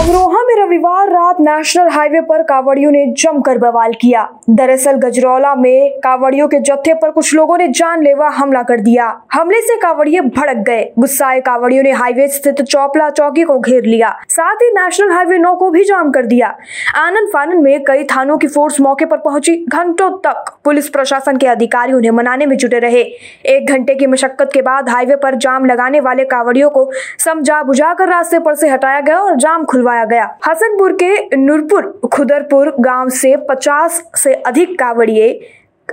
अमरोहा 0.00 0.42
में 0.48 0.54
रविवार 0.62 1.11
national 1.42 1.88
highway 1.88 2.20
पर 2.20 2.42
कावड़ियों 2.42 2.90
ने 2.90 3.04
जमकर 3.18 3.58
बवाल 3.58 3.92
किया। 4.00 4.22
दरअसल 4.50 4.96
गजरौला 4.96 5.54
में 5.54 5.98
कावड़ियों 5.98 6.46
के 6.48 6.58
जत्थे 6.58 6.92
पर 6.94 7.10
कुछ 7.10 7.34
लोगों 7.34 7.56
ने 7.58 7.66
जानलेवा 7.68 8.28
हमला 8.28 8.62
कर 8.62 8.80
दिया। 8.80 9.06
हमले 9.32 9.60
से 9.60 9.76
कावड़िए 9.76 10.20
भड़क 10.20 10.56
गए। 10.56 10.84
गुस्साए 10.98 11.40
कावड़ियों 11.40 11.82
ने 11.82 11.92
हाईवे 11.92 12.28
स्थित 12.28 12.62
चौपला 12.62 13.08
चौकी 13.10 13.42
को 13.42 13.58
घेर 13.58 13.84
लिया। 13.84 14.10
साथ 14.28 14.62
ही 14.62 14.70
नेशनल 14.70 15.10
हाईवे 15.10 15.38
नौ 15.38 15.54
को 15.54 15.70
भी 15.70 15.84
जाम 15.84 16.10
कर 16.10 16.26
दिया। 16.26 16.54
आनंद 16.96 17.28
फानन 17.28 17.62
में 17.62 17.82
कई 17.84 18.04
थानों 18.04 18.38
की 18.38 18.46
फोर्स 18.46 18.80
मौके 18.80 19.04
पर 19.04 19.16
पहुँची। 19.16 19.56
घंटों 19.68 20.10
तक 20.26 20.52
पुलिस 20.64 20.88
प्रशासन 20.88 21.36
के 21.36 21.46
अधिकारी 21.46 21.92
उन्हें 21.92 22.10
मनाने 22.10 22.46
में 22.46 22.56
जुटे 22.56 22.78
रहे। 22.78 23.02
एक 23.46 23.72
घंटे 23.72 23.94
की 23.94 24.06
मशक्कत 24.06 24.50
के 24.54 24.62
बाद 24.62 24.88
हाईवे 24.88 25.16
पर 25.16 25.34
जाम 25.38 25.64
लगाने 25.64 26.00
वाले 26.00 26.24
कावड़ियों 26.24 26.70
को 26.70 26.90
समझा 27.18 27.62
बुझाकर 27.62 28.08
रास्ते 28.08 28.38
पर 28.38 28.54
से 28.54 28.68
हटाया 28.68 29.00
गया 29.00 29.18
और 29.18 29.36
जाम 29.36 29.64
खुलवाया 29.64 30.04
गया। 30.04 30.30
हसनपुर 30.46 30.96
के 31.02 31.31
नूरपुर 31.36 32.00
खुदरपुर 32.12 32.74
गाँव 32.80 33.08
से 33.08 33.36
50 33.50 34.02
से 34.16 34.34
अधिक 34.34 34.78
कावड़िए 34.78 35.28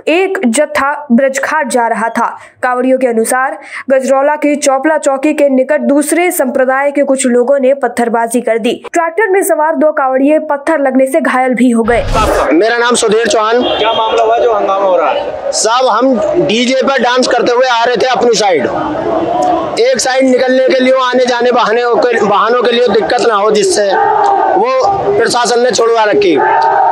एक 0.08 0.38
जत्था 0.46 1.06
ब्रजघाट 1.12 1.68
जा 1.68 1.86
रहा 1.88 2.08
था। 2.08 2.26
कावड़ियों 2.62 2.98
के 2.98 3.06
अनुसार 3.06 3.58
गजरौला 3.90 4.36
की 4.36 4.54
चौपला 4.56 4.96
चौकी 4.98 5.32
के 5.34 5.48
निकट 5.48 5.80
दूसरे 5.80 6.30
संप्रदाय 6.30 6.90
के 6.90 7.02
कुछ 7.04 7.26
लोगों 7.26 7.58
ने 7.58 7.72
पत्थरबाजी 7.74 8.40
कर 8.40 8.58
दी। 8.58 8.72
ट्रैक्टर 8.92 9.28
में 9.28 9.42
सवार 9.42 9.76
दो 9.76 9.92
कावड़िए 9.92 10.38
पत्थर 10.38 10.80
लगने 10.80 11.06
से 11.06 11.20
घायल 11.20 11.54
भी 11.54 11.70
हो 11.70 11.82
गए। 11.82 12.04
मेरा 12.52 12.78
नाम 12.78 12.94
सुधीर 12.94 13.26
चौहान। 13.26 13.62
क्या 13.62 13.92
मामला 13.92 14.22
हुआ 14.22 14.38
जो 14.38 14.52
हंगामा 14.52 14.86
हो 14.86 14.96
रहा? 14.96 15.10
है 15.10 15.52
साहब 15.52 15.86
हम 15.86 16.46
डीजे 16.46 16.80
पर 16.82 17.02
डांस 17.02 17.28
करते 17.28 17.52
हुए 17.52 17.66
आ 17.66 17.84
रहे 17.84 17.96
थे 17.96 18.06
अपनी 18.06 18.34
साइड। 18.34 18.66
एक 19.90 20.00
साइड 20.00 20.24
निकलने 20.24 20.66
के 20.68 20.80
लिए, 20.80 20.92
आने 21.02 21.24
जाने 21.26 21.50
बहाने 21.52 21.84
वाहनों 21.84 22.62
के 22.62 22.72
लिए 22.72 22.88
दिक्कत 22.88 23.26
ना 23.28 23.34
हो 23.34 23.50
जिससे 23.50 23.86
वो 24.54 24.70
प्रशासन 25.18 25.60
ने 25.60 25.70
छोड़वा 25.70 26.04
रखी। 26.04 26.36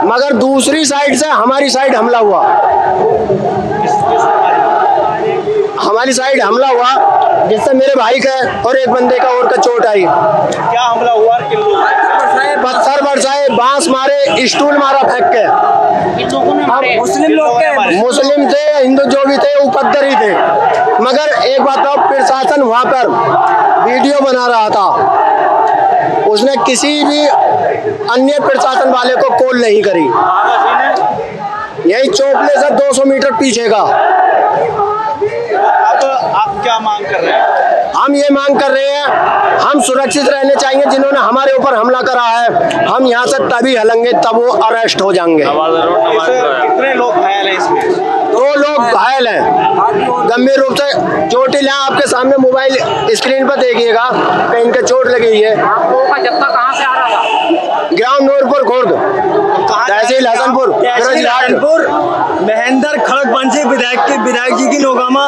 मगर 0.05 0.33
दूसरी 0.33 0.85
साइड 0.85 1.17
से 1.17 1.29
हमारी 1.29 1.71
साइड 1.71 1.97
हमला 1.97 2.19
हुआ। 2.19 2.43
हमारी 5.81 6.13
साइड 6.13 6.41
हमला 6.43 6.69
हुआ, 6.69 7.47
जिससे 7.49 7.73
मेरे 7.73 7.95
भाई 7.95 8.21
का 8.21 8.63
और 8.63 8.77
एक 8.77 8.91
बंदे 8.91 9.19
का 9.19 9.29
और 9.29 9.49
का 9.49 9.57
चोट 9.57 9.87
आई। 9.87 10.01
क्या 10.01 10.83
हमला 10.83 11.13
हुआ 11.13 11.35
और 11.35 11.43
किन 11.43 11.59
लोगों 11.61 11.77
ने? 11.77 12.57
पत्थर 12.57 13.03
बरसाए 13.03 13.48
बाँस 13.59 13.87
मारे 13.89 14.47
स्टूल 14.49 14.77
मारा 14.79 15.03
फेंक 15.03 15.25
के। 15.35 15.45
मुस्लिम 16.99 17.31
लोग 17.31 17.61
के 17.61 17.97
मुस्लिम 17.97 18.49
थे 18.51 18.61
हिंदू 18.75 19.05
जो 19.05 19.25
भी 19.27 19.37
थे 19.39 19.55
उपद्र 19.61 20.05
ही 20.05 20.15
थे। 20.17 20.33
मगर 21.03 21.33
एक 21.45 21.63
बात 21.63 21.79
तो 21.79 21.95
प्रशासन 22.09 22.63
वहाँ 22.63 22.85
पर 22.85 23.09
वीडियो 23.85 24.21
बना 24.21 24.47
रहा 24.47 24.69
था। 24.71 24.87
उसने 26.29 26.55
किसी 26.67 27.05
भी 27.05 27.27
अन्य 27.27 28.39
प्रशासन 28.41 28.91
वाले 28.91 29.17
को 29.17 29.29
कॉल 29.39 29.61
नहीं 29.61 29.83
करी। 29.83 30.07
यही 31.91 32.09
चौपले 32.09 32.61
से 32.61 32.71
200 32.71 33.05
मीटर 33.05 33.31
पीछे 33.33 33.69
का। 33.69 33.83
अब 35.89 36.05
आप 36.37 36.61
क्या 36.63 36.79
मांग 36.79 37.05
कर 37.07 37.21
रहे 37.21 37.33
हैं? 37.33 37.68
हम 37.97 38.15
ये 38.17 38.29
मांग 38.33 38.59
कर 38.61 38.71
रहे 38.71 38.89
हैं 38.89 39.07
हम 39.61 39.81
सुरक्षित 39.83 40.29
रहने 40.29 40.55
चाहिए 40.55 40.85
जिन्होंने 40.87 41.21
हमारे 41.21 41.53
ऊपर 41.53 41.75
हमला 41.75 42.01
करा 42.03 42.23
है। 42.23 42.87
हम 42.87 43.07
यहाँ 43.07 43.27
से 43.27 43.39
तभी 43.49 43.77
हलेंगे 43.77 44.13
तब 44.15 44.37
वो 44.37 44.49
अरेस्ट 44.67 45.03
हो 45.03 45.13
जाएँगे। 45.13 45.45
कितने 45.45 46.95
लोग 46.95 47.15
घायल 47.15 47.47
हैं 47.47 47.57
इसमें? 47.57 47.83
दो 48.33 48.55
लोग 48.55 48.85
घायल 48.85 49.29
हैं। 49.29 49.43
गंभीर 50.29 50.59
रूप 50.61 50.75
से 50.77 51.29
चोटिल 51.29 51.69
हैं 51.69 51.75
आपके 51.77 52.07
सामने 52.07 52.37
मोबाइल 52.39 52.77
स्क्रीन 53.17 53.49
पर 53.49 53.57
देखिएगा 53.57 54.09
कहीं 54.51 54.63
इनके 54.65 54.83
चोट 54.83 55.07
लगी 55.07 55.41
है। 55.41 55.55
ग्राम 57.93 58.25
नूरपुर 58.25 58.65
खुर्द। 58.65 58.91
हसनपुर 60.29 60.73
हसनपुर 60.87 61.87
महेंद्र 62.43 63.05
खड़क 63.05 63.27
बंसी 63.27 63.65
विधायक 63.65 64.01
के 64.01 64.17
विधायक 64.23 64.55
जी 64.55 64.67
की 64.71 64.79
नोगामा 64.79 65.27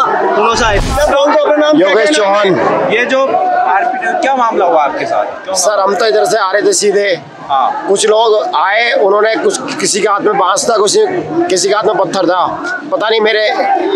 योगेश 1.77 2.11
चौहान। 2.17 2.49
ये 2.93 3.05
जो 3.07 3.27
क्या 3.31 4.35
मामला 4.37 4.65
हुआ 4.67 4.83
आपके 4.83 5.07
साथ? 5.07 5.55
सर 5.57 5.81
हम 5.81 5.95
तो 5.95 6.07
इधर 6.07 6.25
से 6.25 6.39
आ 6.39 6.51
रहे 6.53 6.63
थे 6.63 6.73
सीधे। 6.73 7.09
हाँ। 7.51 7.87
कुछ 7.89 8.07
लोग 8.07 8.57
आए 8.57 8.93
उन्होंने 8.95 9.35
कुछ 9.37 9.75
किसी 9.81 10.01
के 10.01 10.09
हाथ 10.09 10.21
में 10.21 10.39
बाँस 10.39 10.69
था 10.71 10.77
कुछ 10.79 10.95
किसी 11.51 11.69
के 11.69 11.75
हाथ 11.75 11.85
में 11.85 11.97
पत्थर 11.97 12.27
था। 12.27 12.45
पता 12.93 13.09
नहीं 13.09 13.21
मेरे 13.21 13.45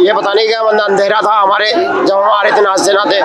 ये 0.07 0.13
पता 0.13 0.33
नहीं 0.33 0.49
क्या 0.49 0.63
बंदा 0.63 0.85
अंधेरा 0.85 1.21
था 1.23 1.35
हमारे 1.41 1.73
जब 1.73 2.15
हम 2.15 2.31
आ 2.31 2.43
रहे 2.43 2.53
थे 2.53 2.61
नाच 2.61 2.81
से 2.81 2.93
नाते 2.93 3.21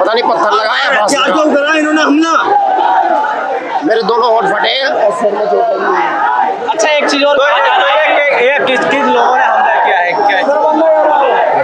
पता 0.00 0.12
नहीं 0.12 0.24
पत्थर 0.24 0.52
लगाया 0.52 1.06
क्या 1.06 1.26
करा 1.54 1.72
इन्होंने 1.78 2.02
हमला? 2.02 2.34
मेरे 3.84 4.02
दोनों 4.02 4.28
होठ 4.32 4.44
फटे। 4.44 4.68
हैं 4.68 4.86
और 4.86 5.12
सर 5.12 5.32
में 5.32 5.46
चोट 5.46 5.64
लगी 5.72 5.96
है। 5.96 6.06
अच्छा 6.68 6.88
एक 6.88 7.04
चीज़ 7.10 7.24
और 7.24 7.24
ये 7.24 7.24
ये 7.24 7.25
किस 8.66 8.80
किस 8.80 9.04
लोगों 9.04 9.36
ने 9.36 9.44
हमला 9.44 9.74
किया 9.84 9.98
है 9.98 10.12
क्या 10.12 10.42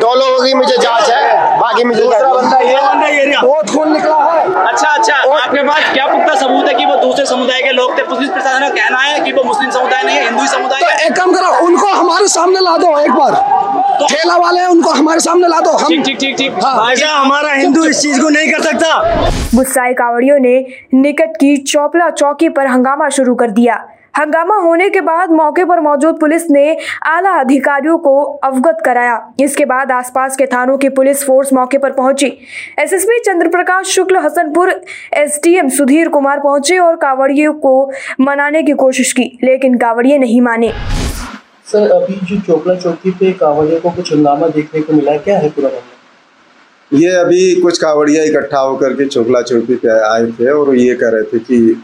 दो 0.00 0.14
लोगों 0.14 0.44
की 0.44 0.52
मुझे 0.54 0.76
जाँच 0.76 1.10
है। 1.10 1.58
बाकी 1.58 1.84
मुझे 1.84 2.02
दूसरा 2.02 2.28
बंदा 2.28 2.58
ये 2.58 2.76
बंदा 2.76 3.06
ये 3.08 3.26
बहुत 3.42 3.70
खून 3.70 3.92
निकला 3.92 4.16
है। 4.16 4.64
अच्छा 4.66 4.88
अच्छा 4.88 5.14
आपके 5.14 5.62
पास 5.62 5.92
क्या 5.92 6.06
पुख्ता 6.06 6.34
सबूत 6.40 6.68
है 6.68 6.74
कि 6.74 6.84
वो 6.86 6.96
दूसरे 7.02 7.26
समुदाय 7.26 7.62
के 7.62 7.72
लोग 7.72 7.98
थे 7.98 8.02
पुलिस 8.08 8.30
प्रशासन 8.30 8.60
का 8.60 8.68
कहना 8.70 8.98
है 8.98 9.20
कि 9.20 9.32
वो 9.32 9.44
मुस्लिम 9.44 9.70
समुदाय 9.70 10.02
नहीं 10.02 10.16
है 10.16 10.24
हिंदू 10.24 10.46
समुदाय 10.46 10.80
तो 10.80 10.88
एक 11.06 11.16
काम 11.16 11.32
करो 11.34 11.66
उनको 11.66 11.92
हमारे 11.92 12.28
सामने 12.28 12.60
ला 12.60 12.76
दो 12.78 12.98
एक 12.98 13.12
बार। 13.12 13.32
ठेला 14.02 14.36
वाले 14.36 14.60
हैं 14.60 14.68
उनको 14.68 14.90
हमारे 14.90 15.20
सामने 15.20 15.48
ला 15.48 15.60
दो। 15.60 15.72
हम 15.78 16.02
ठीक 16.02 16.18
ठीक 16.20 16.36
ठीक। 16.36 16.52
हाँ। 16.64 16.76
भाई 16.76 16.96
साहब 16.96 17.16
हमारा 17.16 17.52
हिंदू 17.52 17.84
इस 17.84 18.00
चीज़ 18.02 18.20
को 18.22 18.28
नहीं 18.28 18.52
कर 18.52 18.62
सकता। 18.62 19.30
गुस्साए 19.54 19.92
कावड़ियों 19.94 20.38
ने 20.38 20.54
निकट 20.94 21.36
की 21.40 21.56
चौपला 21.56 22.10
चौकी 22.12 22.48
पर 22.48 22.66
हंगामा 22.66 23.08
शुरू 23.08 23.34
कर 23.34 23.50
दिया। 23.50 23.82
हंगामा 24.14 24.56
होने 24.56 24.88
के 24.90 25.00
बाद 25.00 25.30
मौके 25.30 25.64
पर 25.64 25.80
मौजूद 25.80 26.18
पुलिस 26.20 26.42
ने 26.50 26.76
आला 27.06 27.30
अधिकारियों 27.40 27.96
को 27.98 28.22
अवगत 28.44 28.82
कराया। 28.84 29.16
इसके 29.40 29.64
बाद 29.64 29.92
आसपास 29.92 30.36
के 30.36 30.46
थानों 30.46 30.76
की 30.78 30.88
पुलिस 30.88 31.24
फोर्स 31.26 31.52
मौके 31.52 31.78
पर 31.78 31.92
पहुँची। 31.92 32.26
एसएसपी 32.78 33.18
चंद्रप्रकाश 33.18 33.86
शुक्ल 33.86 34.16
हसनपुर 34.16 34.70
एसडीएम 35.14 35.68
सुधीर 35.68 36.08
कुमार 36.08 36.40
पहुँचे 36.40 36.78
और 36.78 36.96
कावड़ियों 36.96 37.52
को 37.54 37.90
मनाने 38.20 38.62
की 38.62 38.72
कोशिश 38.76 39.12
की 39.12 39.30
लेकिन 39.44 39.76
कावड़िए 39.78 40.18
नहीं 40.18 40.40
माने। 40.40 40.72
सर 41.66 41.90
अभी 41.92 42.14
जो 42.26 42.40
चोपड़ा 42.40 42.74
चौकी 42.74 43.10
पे 43.10 43.32
कांवड़ियों 43.34 43.80
को 43.80 43.90
कुछ 43.90 44.12
हंगामा 44.12 44.48
देखने 44.48 44.80
को 44.80 44.92
मिला 44.92 45.16
क्या 45.18 45.38
है 45.38 45.48
पूरा 45.50 45.70
ये 46.90 47.10
अभी 47.10 47.54
कुछ 47.62 47.78
कावड़िया 47.78 48.24
इकट्ठा 48.24 48.58
होकर 48.58 48.94
के 48.94 49.06
चोकला 49.06 49.40
चौकी 49.42 49.74
पे 49.76 49.88
आए 50.00 50.26
थे 50.32 50.50
और 50.50 50.74
ये 50.76 50.94
कह 50.94 51.10
रहे 51.10 51.22
थे 51.24 51.38
कि 51.38 51.82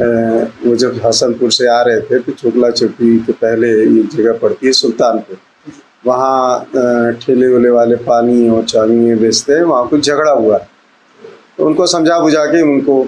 वो 0.00 0.74
जब 0.76 1.00
हसनपुर 1.04 1.50
से 1.52 1.66
आ 1.68 1.80
रहे 1.82 2.00
थे 2.00 2.18
तो 2.18 2.32
चोकला 2.32 2.70
चौकी 2.72 3.16
के 3.18 3.32
पहले 3.34 3.68
ये 3.68 4.02
जगह 4.14 4.38
पड़ती 4.38 4.66
है 4.66 4.72
सुल्तानपुर। 4.74 5.38
वहाँ 6.06 7.14
ठेले 7.22 7.48
वेले 7.48 7.70
वाले 7.70 7.96
पानी 8.04 8.48
और 8.48 8.64
चाउमीन 8.64 9.18
बेचते 9.20 9.52
हैं, 9.52 9.62
वहाँ 9.62 9.88
कुछ 9.88 10.06
झगड़ा 10.06 10.32
हुआ। 10.32 10.58
तो 11.58 11.64
उनको 11.66 11.86
समझा 11.86 12.18
बुझा 12.20 12.44
के 12.46 12.62
उनको 12.62 13.02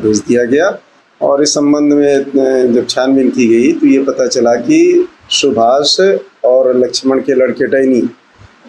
भेज 0.00 0.18
दिया 0.28 0.44
गया। 0.44 0.76
और 1.20 1.42
इस 1.42 1.54
संबंध 1.54 1.92
में 1.92 2.72
जब 2.74 2.86
छानबीन 2.88 3.30
की 3.30 3.46
गई 3.48 3.72
तो 3.72 3.86
ये 3.86 4.02
पता 4.04 4.26
चला 4.26 4.54
कि 4.56 5.08
सुभाष 5.30 5.98
और 6.44 6.76
लक्ष्मण 6.76 7.20
के 7.20 7.34
लड़के 7.34 7.66
डैनी, 7.66 8.02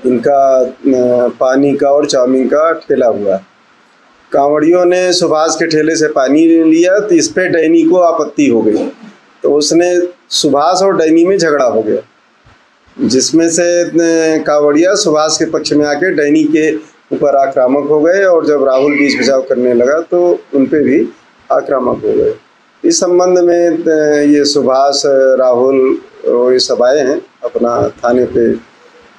इनका 0.06 1.30
पानी 1.40 1.76
का 1.76 1.90
और 1.90 2.06
चाउमीन 2.06 2.48
का 2.48 2.72
ठेला 2.80 3.08
हुआ। 3.08 3.40
कांवड़ियों 4.36 4.86
ने 4.86 5.02
सुभाष 5.14 5.56
के 5.56 5.68
ठेले 5.68 5.96
से 5.96 6.08
पानी 6.12 6.46
लिया 6.64 6.98
तो 7.00 7.16
इस 7.16 7.28
पे 7.28 7.48
डैनी 7.50 7.84
को 7.84 8.00
आपत्ति 8.04 8.48
हो 8.48 8.62
गई 8.62 8.86
तो 9.44 9.54
उसने 9.54 9.90
सुभाष 10.32 10.82
और 10.84 10.98
डैनी 10.98 11.26
में 11.26 11.38
झगड़ा 11.38 11.66
हो 11.66 11.82
गया, 11.82 12.02
जिसमें 12.98 13.50
से 13.50 13.66
कांवड़िया 14.44 14.94
सुभाष 14.96 15.38
के 15.38 15.46
पक्ष 15.52 15.72
में 15.74 15.86
आके 15.86 16.14
डैनी 16.16 16.44
के 16.56 16.74
ऊपर 17.16 17.36
आक्रामक 17.36 17.88
हो 17.90 18.00
गए 18.02 18.24
और 18.26 18.46
जब 18.46 18.64
राहुल 18.64 18.98
बीच 19.00 19.20
बचाव 19.20 19.42
करने 19.50 19.74
लगा 19.74 20.00
तो 20.12 20.22
उन 20.56 20.66
पे 20.66 20.80
भी 20.84 20.98
आक्रामक 21.50 22.04
हो 22.06 22.14
गए 22.14 22.34
इस 22.84 23.00
संबंध 23.00 23.40
में 23.40 23.86
ये 24.28 24.44
सुभाष, 24.46 25.02
राहुल 25.40 25.98
और 26.28 26.54
ये 26.54 26.60
सब 26.60 26.84
आए 26.84 27.00
हैं, 27.00 27.20
अपना 27.44 27.88
थाने 28.00 28.26
पे 28.26 28.52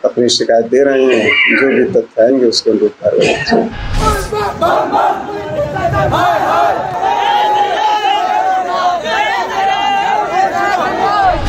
अपनी 0.04 0.28
शिकायत 0.28 0.66
दे 0.66 0.82
रहे 0.84 1.04
हैं, 1.04 1.56
जो 1.56 1.68
भी 1.68 1.84
तथ्य 1.92 2.22
आएँगे, 2.22 2.46
उसके 2.46 2.70
अनुरूप 2.70 2.92
कार्रवाई। 3.02 4.25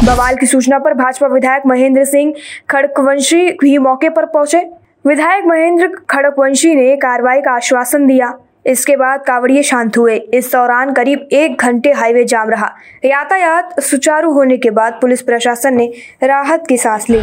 बवाल 0.06 0.36
की 0.36 0.46
सूचना 0.46 0.78
पर 0.80 0.94
भाजपा 0.94 1.28
विधायक 1.28 1.64
महेंद्र 1.66 2.04
सिंह 2.06 2.34
खड़कवंशी 2.70 3.50
भी 3.62 3.78
मौके 3.78 4.10
पर 4.10 4.26
पहुँचे। 4.26 4.60
विधायक 5.08 5.46
महेंद्र 5.46 5.88
खड़कवंशी 6.10 6.76
ने 6.76 6.96
कार्रवाई 6.96 7.42
का 7.42 7.52
आश्वासन 7.52 8.08
दिया। 8.08 8.34
इसके 8.66 8.96
बाद 8.96 9.24
कावड़िए 9.28 9.64
शांत 9.64 9.98
हुए। 9.98 10.16
इस 10.34 10.52
दौरान 10.52 10.94
करीब 10.94 11.28
एक 11.32 11.62
घंटे 11.62 11.92
हाईवे 11.92 12.24
जाम 12.24 12.50
रहा। 12.50 12.74
यातायात 13.06 13.80
सुचारू 13.80 14.32
होने 14.32 14.58
के 14.58 14.70
बाद 14.70 14.94
पुलिस 14.94 15.22
प्रशासन 15.22 15.74
ने 15.74 15.92
राहत 16.24 16.68
की 16.70 16.78
सांस 16.78 17.10
ली। 17.10 17.20